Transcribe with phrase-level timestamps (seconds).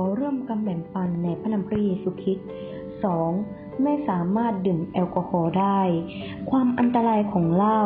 [0.00, 2.48] อร่วมกันแบ่งปันในพระนามพระเยซูคริสต์
[3.04, 3.65] 2.
[3.82, 5.80] ไม่สามารถดื่มแอลกอฮอล์ได้
[6.50, 7.82] ความอันตรายของเหล้า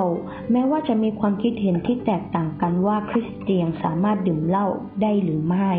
[0.52, 4.66] แม้ว่าจะมีความคิดเห็นที่แตกต่างกันว่าคริสเตียนสามารถดื่มเหล้า
[5.03, 5.72] ได้หรือไม่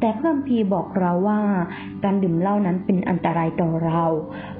[0.00, 1.40] แต่เพระคัมภีร์บอกเราว่า
[2.04, 4.02] การดื่มเหล้านั้นเป็นอันตรายต่อเรา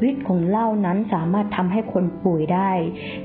[0.09, 2.71] ฤทธิ์ของเหล้านั้นสามารถทำให้คนป่วยได้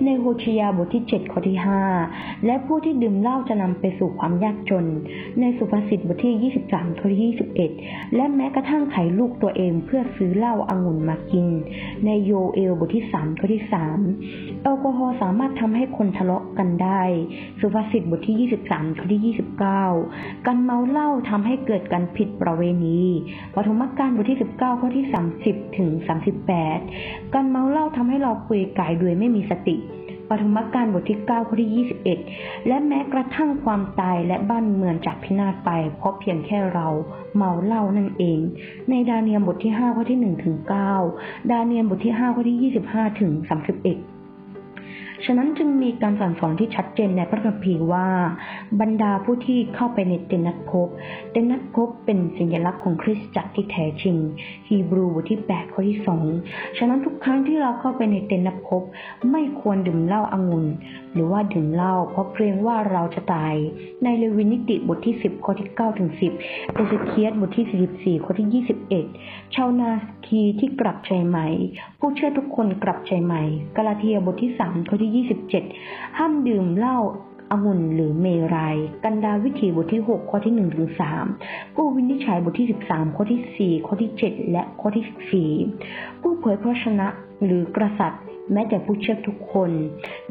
[0.05, 1.57] ในโฮชยาบทที่7ข้อที่
[2.01, 4.85] 5และผู้ที่ดื่มเหล้าจะนำไปสู่ความยากจน
[5.39, 7.33] ในสุภาษิตบทที่ 23ข้อที่
[7.75, 11.47] 21 และแม้กระทั่งไขลูกตัวเองเพื่อซื้อเหล้าอางุ่นมากิน
[12.05, 13.63] ในโยเอลบทที่3ข้อที่
[14.13, 17.01] 3แอลกอฮอล์สามารถทำให้คนทะเลาะกันได้
[17.59, 22.99] สุภาษิตบทที่23ข้อที่29การเมาเหล้าทำให้เกิดการผิดประเวณี
[23.55, 25.05] ปฐมกาลบทที่19ข้อที่
[25.41, 25.89] 30ถึง
[26.63, 29.77] 38การเมาเหล้าทำให้เราคุยกายโดยไม่มีสติ
[30.29, 31.85] ปฐมกาลบทที่ 9 ข้อที่
[32.19, 36.87] 21 และแม้กระทั่งความตายและบ้านเมืองจากพินาศไป เพราะเพียงแค่เรา
[37.35, 38.39] เมาเหล้านั่นเอง
[38.89, 40.55] ในดาเนียลบทที่ 5 ข้อที่ 1 ถึง
[41.03, 44.14] 9 ดาเนียลบทที่ 5 ข้อที่ 25 ถึง 31
[45.25, 48.07] ฉะนั้นจึงมีการสั่งสอนที่ชัดเจนในพระคัมภีร์ว่า
[48.81, 50.87] บรรดาผู้ที่เข้าไปในเต็นนัดพบ
[51.31, 54.17] เต็นนัดพบเป็นสัญลักษณ์ของคริสตจักรที่แท้จริง
[54.67, 55.99] ฮีบรูบทที่8ข้อที่
[56.37, 58.81] 2 ฉะนั้นทุกครั้งที่เราเข้าไปในเต็นนัดพบ
[59.31, 60.65] ไม่ควรดื่มเหล้าอางุ่น
[61.13, 63.55] หรือว่าดื่มเหล้าเพราะเกรงว่าเราจะตาย
[64.03, 66.11] ในเลวินิติบทที่ 10ข้อที่9ถึง
[66.43, 68.63] 10เอเซเคียสบทที่ 44ข้อที่
[69.03, 69.91] 21 ชาวนา
[70.25, 71.47] คีที่กลับใจใหม่
[71.99, 73.43] ผู้เชื่อทุกคนกลับใจใหม่
[73.75, 76.97] กาลาเทียบทที่3ข้อที่27 ห้ามดื่มเหล้า
[77.51, 80.89] องุ่นหรือเมรยัยกันดาวิถีบทที่ 6 ข้อที่1ถึง
[81.31, 87.07] 3ผู้วินิจฉัยบทที่ 13 ข้อที่ 4 ข้อที่ 7 และข้อที่ 14 ผู้เผยพระชนะ
[87.45, 89.71] หรือกษัตริย์ แม้แต่ผู้เชื่อทุกคน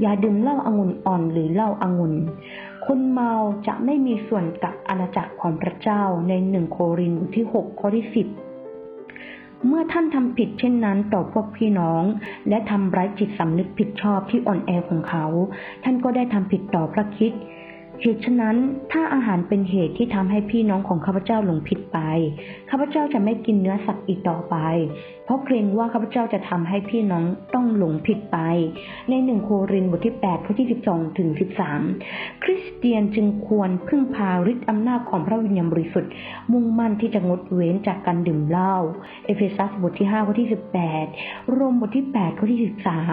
[0.00, 2.14] อย่าดื่มเหล้าอางุ่นอ่อนหรือเหล้าอางุ่น
[2.86, 3.32] คนเมา
[3.66, 8.43] จะไม่มีส่วนกับอาณาจักรของพระเจ้าในหนึ่งโครินธ์บทที่ 6 ข้อที่ 10
[9.66, 12.02] เมื่อท่านทำผิดเช่นนั้นต่อพวกพี่น้อง
[12.48, 15.26] และทำร้ายจิตสำนึกผิดชอบที่อ่อนแอของเขา
[15.84, 17.32] ท่านก็ได้ทำผิดต่อพระคิด
[18.00, 18.56] เหตุฉะนั้น
[18.92, 21.98] ถ้าอาหารเป็นเหตุที่ทำให้พี่น้องของข้าพเจ้าหลงผิดไป
[22.70, 24.56] ข้าพเจ้าจะไม่กินเนื้อสัตว์อีกต่อไป
[25.24, 28.38] เพราะเกรงว่าข้าพเจ้าจะทำให้พี่น้องต้องหลงผิดไป
[29.10, 31.28] ในหนึ่งโครินบทที่8ข้อที่ 12ถึง
[31.86, 36.12] 13 คริสเตียนจึงควรพึ่งพาฤทธิ์อำนาจของพระวิญญาณบริสุทธิ์
[36.52, 38.76] มุ่งมั่นที่จะงดเว้นจากการดื่มเหล้า
[39.24, 40.48] เอเฟซัสบทที่5ข้อที่
[41.00, 42.60] 18 โรมบทที่8ข้อที่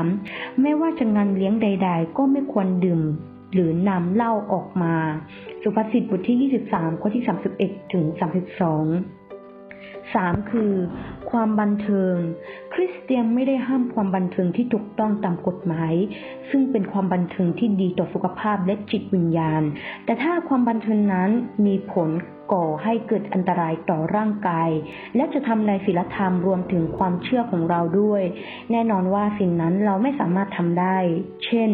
[0.04, 3.02] 13 ไม่ว่าจะงานเลี้ยงใด ๆ ก็ไม่ควรดื่ม
[3.54, 4.96] หรือนำเล่าออกมา
[5.64, 7.24] สุภาษิตบทที่ 23 ข้อที่
[7.60, 8.06] 31 ถึง
[9.30, 10.52] 32 3.
[10.52, 10.74] คือ
[11.32, 12.16] ความบันเทิง
[12.74, 15.94] คริสเตียนไม่ได้ห้ามความบันเทิงที่ถูกต้องตามกฎหมาย
[16.50, 19.64] ซึ่งเป็นความบันเทิงที่ดีต่อสุขภาพและจิตวิญญาณ
[20.06, 21.30] แต่ถ้าความบันเทิงนั้น
[21.66, 22.10] มีผล
[22.54, 24.70] ก่อให้เกิดอันตรายต่อร่างกาย
[25.16, 28.24] และจะทำลายศีลธรรมรวมถึงความเชื่อของเราด้วย
[28.72, 30.98] แน่นอนว่าสิ่งนั้นเราไม่สามารถทำได้
[31.46, 31.70] เช่น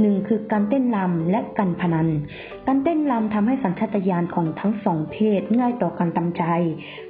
[0.00, 2.08] หนึ่งคือการเต้นรำและการพนัน
[2.66, 6.44] การเต้นรำทำให้สัญชาตญาณของทั้งสองเพศง่ายต่อการตำใจ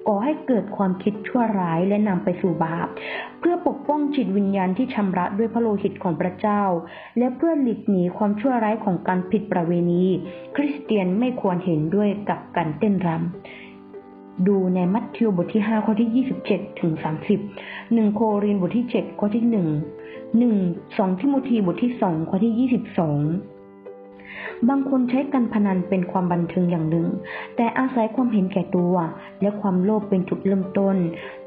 [0.09, 2.89] ก่อให้เกิดความคิดชั่วร้ายและนำไปสู่บาป
[3.41, 6.63] เพื่อปกป้องจิตวิญญาณที่ชำระด้วยพระโลหิตของพระเจ้า
[7.19, 10.05] และเพื่อหลีกหนีความชั่วร้ายของการผิดประเวณี
[10.57, 16.93] คริสเตียนไม่ควรเห็นด้วยกับการเต้นรำดูในมัทธิวบทที่ 5 ข้อที่ 27 ถึง
[17.53, 23.54] 30 1 โครินบทที่ 7 ข้อที่ 1 1 2ทิโมธีบทที่ 2 ข้อที่ 22
[24.69, 27.07] บางคนใช้การพนันเป็นความบันเทิงอย่างหนึ่ง
[27.57, 28.95] แต่อาศัยความเห็นแก่ตัว
[29.43, 30.97] และความโลภเป็นจุดเริ่มต้น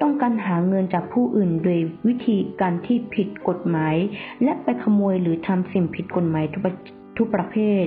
[0.02, 3.96] ต้องการหาเงินจากผู้อื่นโดยวิธีการที่ผิดกฎหมาย
[4.44, 6.62] และไปขโมยหรือทำสิ่งผิดกฎหมายทุก
[7.18, 7.86] ทุกประเภท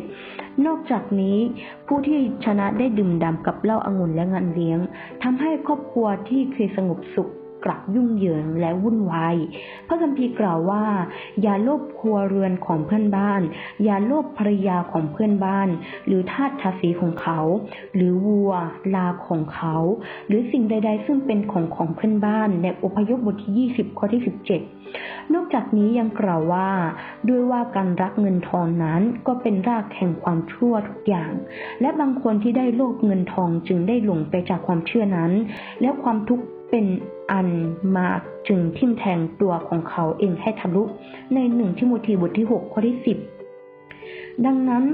[0.66, 1.38] นอกจากนี้
[1.86, 4.78] ผู้ที่ชนะได้ดื่มด่ำกับเหล้าอางุ่นและงานเลี้ยง
[5.22, 7.30] ทำให้ครอบครัวที่เคยสงบสุข
[7.64, 9.36] กลับยุ่งเหยิงและวุ่นวาย
[9.88, 10.84] พระคัมภีร์กล่าวว่า
[11.42, 13.40] อย่าโลภครัวเรือนของเพื่อนบ้าน
[13.84, 15.68] อย่าโลภภรรยาของเพื่อนบ้าน
[16.06, 17.40] หรือทาสทาสีของเขา
[17.94, 18.52] หรือวัว
[18.94, 19.76] ลาของเขา
[20.26, 26.70] หรือสิ่งใด ๆ ซึ่งเป็นของของเพื่อนบ้านในอพยพบทที่ 20 ข้อที่ 17 นอกจากนี้ยังกล่าวว่า
[27.28, 31.32] ด้วยว่าการรักเงินทองนั้นก็เป็นรากแห่งความชั่วทุกอย่าง
[31.80, 35.32] และบางคนที่ได้โลภเงินทองจึงได้หลงไปจากความเชื่อนั้น
[35.80, 36.86] และความทุกข์ เป็น
[37.32, 37.48] อัน
[37.98, 40.82] มากจึงทิ่มแทงตัวของเขาเองให้ทะลุ
[41.34, 42.96] ในหนึ่งทิโมธีบทที่ 6 ข้อที่
[43.66, 44.84] 10 ดังนั้น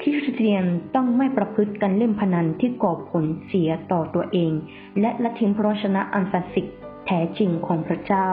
[0.00, 4.52] คริสเตียนต้องไม่ประพฤติกันเล่นพนันที่ก่อผลเสียต่อตัวเอง
[5.00, 6.74] และละทิ้งพระชนะอันศักดิ์สิทธิ์
[7.06, 8.28] แท้จริงของพระเจ้า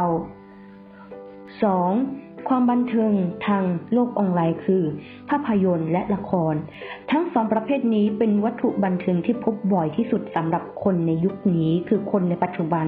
[1.61, 2.30] 2.
[2.53, 3.13] ความบันเทิง
[3.48, 3.63] ทาง
[3.94, 4.83] โลกออนไลน์คือ
[5.30, 6.56] ภาพยนตร์และละคร
[7.12, 12.88] ทั้งสองประเภทนี้เป็นวัตถุบันเทิงที่พบบ่อยที่สุดสำหรับคนในยุคนี้คือคนในปัจจุบัน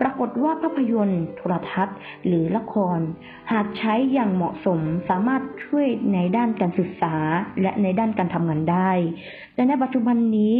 [0.00, 1.96] ปรากฏว่าภาพยนตร์ โทรทัศน์
[2.26, 2.98] หรือละคร
[3.52, 7.14] หากใช้อย่างเหมาะสมสามารถช่วยในด้านการศึกษา
[7.62, 8.90] และในด้านการทำงานได้
[9.54, 10.56] แต่ในปัจจุบันนี้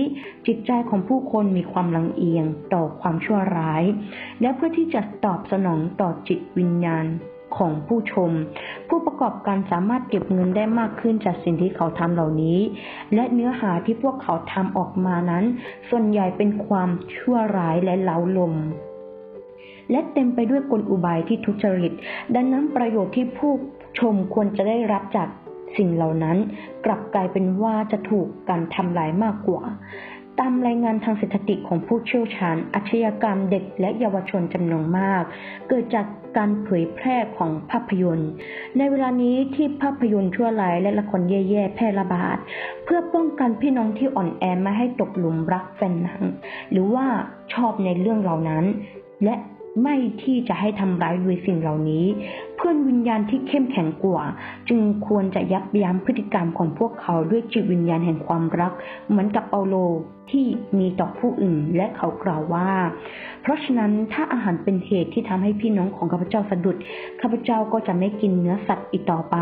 [0.46, 2.44] จิตใจของผู้คนมีความลังเอียง
[2.74, 3.84] ต่อความชั่วร้าย
[4.40, 7.06] และเพื่อที่จะตอบสนองต่อจิตวิญญาณ
[7.56, 8.30] ของผู้ชม
[8.88, 12.58] ผู้ประกอบการสามารถเก็บเงินได้มากขึ้นจากสิ่งที่เขาทำเหล่านี้
[13.14, 15.44] และเนื้อหาที่พวกเขาทำออกมานั้น
[15.88, 18.54] ส่วนใหญ่เป็นความชั่วร้ายและเล้าลม
[19.90, 21.92] และเต็มไปด้วยกลอุบายที่ทุจริต
[22.34, 23.52] ดังนั้นประโยชน์ที่ผู้
[23.98, 25.28] ชมควรจะได้รับจาก
[25.76, 26.36] สิ่งเหล่านั้น
[26.84, 29.62] กลับกลายเป็นว่าจะถูกการทำลายมากกว่า
[30.42, 35.22] ตามรายงานทางสถิติของผู้เชี่ยวชาญ อาชญากรรมเด็กและเยาวชนจำนวนมาก
[35.68, 36.06] เกิดจาก
[36.36, 38.30] การเผยแพร่ของภาพยนตร์
[38.78, 42.36] ในเวลานี้ที่ภาพยนตร์ชั่วร้ายและละครแย่ๆแพร่ระบาด
[42.84, 46.22] เพื่อป้องกันพี่น้องที่อ่อนแอไม่ให้ตกหลุมรักแฟนหนัง
[46.70, 47.06] หรือว่า
[47.52, 48.64] ชอบในเรื่องเหล่านั้น
[49.24, 49.34] และ
[49.82, 52.04] ไม่ที่จะให้ทำร้ายด้วยสิ่งเหล่านี้
[52.64, 54.24] พื่อนวิญญาณที่เข้มแข็งกว่า
[54.68, 58.72] จึงควรจะยับยั้งพฤติกรรมของพวกเขาด้วยจิตวิญญาณแห่งความรัก
[59.08, 59.74] เหมือนกับเปาโล
[60.30, 60.44] ที่
[60.78, 62.70] มีต่อผู้อื่นและเขากล่าวว่า
[63.42, 66.76] เพราะฉะนั้นถ้าอาหารเป็นเหตุที่ทำให้พี่น้องของข้าพเจ้าสะดุด
[67.20, 69.36] ข้าพเจ้าก็จะไม่กินเนื้อสัตว์อีกต่อไป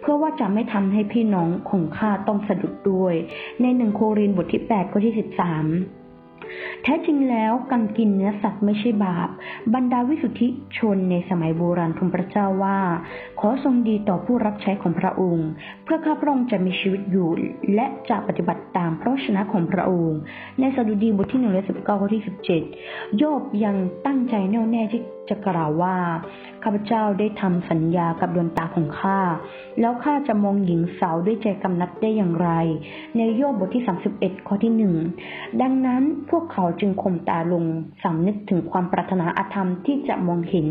[0.00, 3.14] เพื่อว่าจะไม่ทำให้พี่น้องของข้าต้องสะดุดด้วย
[3.62, 6.03] ในหนึ่งโครินบทที่8ข้อที่13
[6.82, 9.28] แท้จริงแล้วการกินเนื้อสัตว์ไม่ใช่บาป
[9.74, 10.48] บรรดาวิสุทธิ
[10.78, 12.78] ชนในสมัยโบราณทูลพระเจ้าว่า
[13.40, 15.48] ขอทรงดีต่อผู้รับใช้ของพระองค์
[15.84, 17.28] เพื่อข้าพระองค์จะมีชีวิตอยู่
[17.74, 20.18] และจะปฏิบัติตามพระชนะของพระองค์
[20.60, 22.62] ในสดุดีบทที่หนึ่งและสิบเก้าข้อที่สิบเจ็ด
[23.18, 23.76] โยบยัง
[24.06, 25.96] ตั้งใจแน่วแน่ที่ จะกล่าวว่า
[26.62, 29.20] ข้าพเจ้าได้ทำสัญญากับดวงตาของข้า
[29.80, 32.50] แล้วข้าจะมองหญิงสาวด้วยใจกำนัดได้อย่างไร
[33.16, 33.84] ในโยบบทที่
[34.14, 34.94] 31 ข้อที่หนึ่ง
[35.60, 37.64] ดังนั้นพวกเขาจึงข่มตาลง
[38.02, 40.66] สำนึกถึงความปรารถนาอาธรรมที่จะมองเห็น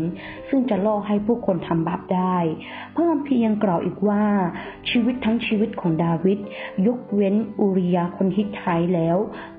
[0.48, 2.36] ซึ่งจะล่อให้ผู้คนทำบาปได้
[2.94, 4.24] เพิ่มเพียงกล่าวอีกว่า
[4.90, 6.38] ชีวิตทั้งชีวิตของดาวิด
[6.86, 9.16] ยกเว้นอุริยาคนฮิตไทยแล้ว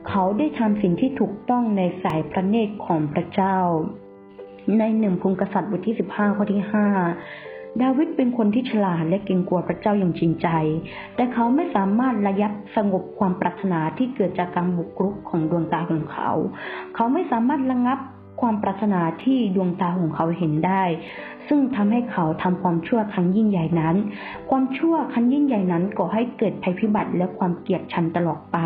[0.09, 3.57] เขาได้ทำสิ่งที่ถูกต้องในสายพระเนตรของพระเจ้า
[4.79, 6.85] ในหนึ่งพงกษัตริย์บทที่สิบห้าข้อที่ห้า
[7.81, 10.47] ดาวิดเป็นคนที่ฉลาดและเกรงกลัวพระเจ้าอย่างจริงใจ
[11.15, 16.29] แต่เขาไม่สามารถระยับสงบความปรารถนาที่เกิดจากการบุกรุกของดวงตาของเขา
[16.95, 17.99] เขาไม่สามารถระงับ
[18.41, 20.83] ความปรารถนาที่ดวงตาของเขาเห็นได้
[21.47, 23.95] ซึ่งทำให้เขาทำความชั่วครั้งยิ่งใหญ่นั้น
[24.49, 28.57] ความชั่วครั้งยิ่งใหญ่นั้นก่อให้เกิดภัยพิบัติและความเกลียดชังตลอดไป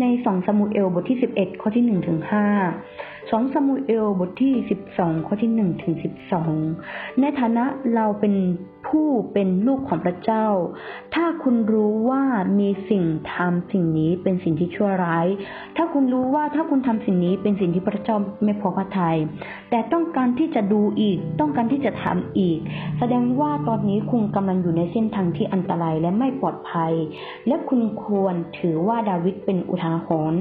[0.00, 6.54] ในสองสมุเอลบทที่ 11 ข้อที่1ถึง5สองสมุเอลบทที่สิบสองข้อที่หนึ่งถึงสิบสอง
[7.20, 7.64] ในฐานะ
[7.94, 8.34] เราเป็น
[8.88, 10.46] ผู้เป็นลูกของพระเจ้า
[11.14, 12.22] ถ้าคุณรู้ว่า
[12.58, 15.26] มีสิ่งทำสิ่งนี้เป็นสิ่งที่ชั่วร้าย
[15.76, 19.16] ถ้าคุณรู้ว่าถ้าคุณทำสิ่งนี้เป็นสิ่งที่พระเจ้าไม่พอพระทยัย
[19.70, 22.58] แต่ต้องการที่จะดูอีก ต้องการที่จะทำอีก
[22.98, 26.92] แสดงว่าตอนนี้คุณกำลังอยู่ในเส้นทางที่อันตรายและไม่ปลอดภัย
[27.46, 30.40] และคุณควรถือว่าดาวิดเป็นอุทาหรณ์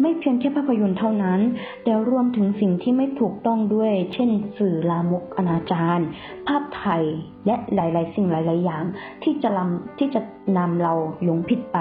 [0.00, 1.40] ไม่เพียงแค่ภาพยนตร์เท่านั้น
[1.84, 6.00] แต่รวมถึงสิ่งที่ไม่ถูกต้องด้วย เช่น สื่อลามกอนาจาร
[6.46, 7.04] ภาพถ่าย
[7.46, 8.84] และหลาย ๆ สิ่งหลาย ๆ อย่าง
[9.22, 10.20] ที่จะลำที่จะ
[10.58, 10.94] นำเรา
[11.24, 11.78] หลงผิดไป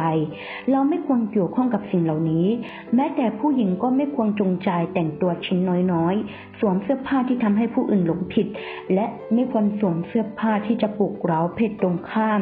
[0.71, 2.47] เราไม่ควรเกี่ยวข้องกับสิ่งเหล่านี้
[2.95, 5.59] แม้แต่ผู้หญิงก็ไม่ควรจงใจแต่งตัวชิ้น
[5.91, 8.47] น้อย ๆ สวมเสื้อผ้าที่ทำให้ผู้อื่นหลงผิด
[8.93, 12.41] และไม่ควรสวมเสื้อผ้าที่จะปลุกเร้าเพศตรงข้าม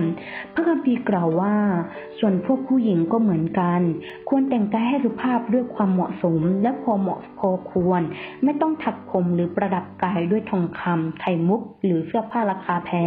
[0.53, 1.55] พระคัมภีร์กล่าวว่า
[2.19, 3.81] ส่วนพวกผู้หญิงก็เหมือนกัน
[4.29, 8.01] ควรแต่งกายให้สุภาพด้วยความเหมาะสมและพอเหมาะพอควร
[8.43, 12.91] ไม่ต้องถักผมหรือประดับกายด้วยทองคำไข่มุก หรือเสื้อผ้าราคาแพ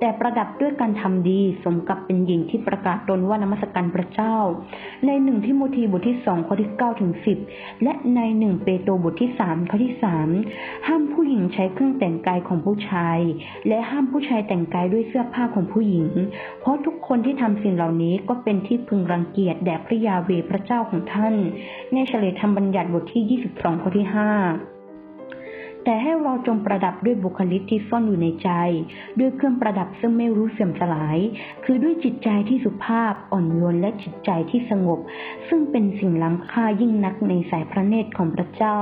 [0.00, 4.36] แต่ประดับด้วยการทำดีสมกับเป็นหญิงที่ประกาศตนว่านมัสการพระเจ้า
[5.06, 7.38] ในหนึ่งที่โมทีบทที่สองข้อที่เก้าถึงสิบ
[7.82, 10.28] และในหนึ่งเปโตรบทที่สามข้อที่สาม
[10.86, 13.18] ห้ามผู้หญิงใช้เครื่องแต่งกายของผู้ชาย
[13.68, 16.08] และห้ามผู้ชายแต่งกายด้วยเสื้อผ้าของผู้หญิง
[16.60, 21.34] เพราะทุกคนที่ทำสิ่งเหล่านี้ก็เป็นที่พึงรังเกียจแด่พระยาเวพระเจ้าของท่าน
[21.92, 24.30] ในเฉลยธรรมบัญญัติบทที่ยี่สิบสองข้อที่ห้า
[25.84, 28.50] แต่ให้เราจงประดับด้วยบุคลิกที่ซ่อนอยู่ในใจ
[29.18, 31.18] ด้วยเครื่องประดับซึ่งไม่รู้เสื่อมสลาย
[31.64, 34.98] คือด้วยจิตใจที่สุภาพอ่อนโยนและจิตใจที่สงบ
[35.48, 38.80] ซึ่งเป็นสิ่งล้ำค่ายิ่งนักในสายพระเนตรของพระเจ้า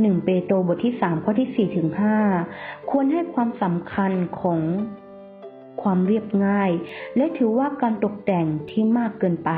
[0.00, 2.18] หนึ่งเปโตรบทที่สามข้อที่สี่ถึงห้า
[2.90, 4.60] ควรให้ความสำคัญของ
[5.82, 6.70] ความเรียบง่าย
[7.16, 9.50] และถือว่าการตกแต่งที่มากเกินไป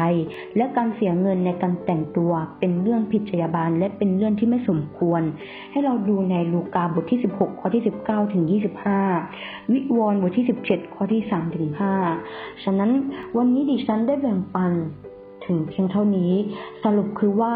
[0.57, 5.23] และการเสียเงินในการแต่งตัวเป็นเรื่องผิดจรรยาบรรณและเป็นเรื่องที่ไม่สมควร
[5.73, 8.45] ให้เราดูในลูกาบทที่ 16 ข้อที่ 19 ถึง
[9.09, 11.69] 25 วิวรณ์บทที่ 17 ข้อที่ 3 ถึง
[12.17, 12.91] 5 ฉะนั้น
[13.37, 14.73] วันนี้ดิฉันได้แบ่งปัน
[15.47, 16.33] ถึงเพียงเท่านี้
[16.85, 17.55] สรุปคือว่า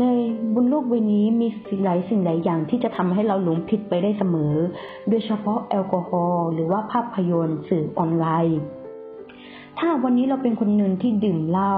[0.00, 0.04] ใน
[0.54, 4.54] บนโลกใบนี้มีสิ่งหลายสิ่งหลายอย่างที่จะทำให้เราหลงผิดไปได้เสมอ
[5.08, 8.58] โดยเฉพาะแอลกอฮอล์หรือว่าภาพยนตร์สื่อออนไลน์
[9.78, 11.74] ถ้าวันนี้เราเป็นคนหนึ่งที่ดื่มเหล้า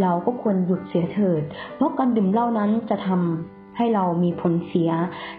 [0.00, 1.42] เราก็ควรหยุดเสียเถิด
[1.76, 4.90] เพราะการดื่มเหล้านั้นจะทำให้เรามีผลเสีย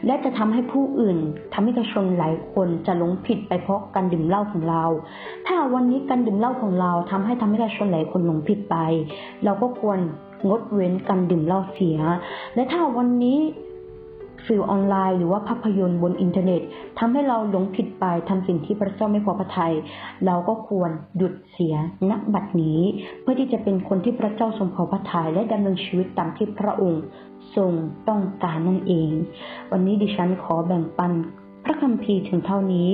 [0.05, 1.17] และจะทำให้ผู้อื่น
[1.53, 4.83] ทำให้ประชาชนหลายคนจะหลงผิดไปเพราะการดื่มเหล้าของเรา
[5.47, 8.75] ถ้าวันนี้การดื่มเหล้าของเราทำให้ทำให้ประชาชนหลายคนหลงผิดไป
[9.43, 9.99] เราก็ควร
[10.47, 11.97] งดเว้นการดื่มเหล้าเสีย
[12.55, 13.39] และถ้าวันนี้
[14.47, 16.61] สื่อออนไลน์หรือว่าภาพยนตร์บนอินเทอร์เน็ต
[16.99, 19.73] ทำให้เราหลงผิดไปทำสิ่งที่พระเจ้าไม่พอพระทยัย
[20.25, 21.75] เราก็ควรหยุดเสีย
[22.09, 22.81] ณบัดนี้
[23.21, 27.03] เพื่อที่จะเป็นคนที่พระเจ้าทรงพอพระทยัยและดำเนินชีวิตตามที่พระองค์
[27.55, 27.71] ทรง
[28.07, 29.11] ต้องการนั่นเอง
[29.71, 31.11] วันนี้ดิฉันขอแบ่งปัน
[31.69, 32.89] ระคำพีถึงเท่านี้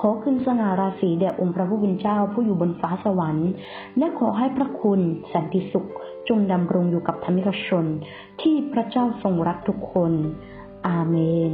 [0.00, 3.50] ขอขึ้นสง่าราศีแด่องค์พระผู้เป็นเจ้าผู้อยู่บนฟ้าสวรรค์
[3.98, 5.00] และขอให้พระคุณ
[5.32, 5.90] สันติสุข
[6.28, 7.86] จงดำรงอยู่กับธรรมิกชน
[8.40, 10.12] ที่พระเจ้าทรงรักทุกคน
[10.86, 11.16] อาเม
[11.50, 11.52] น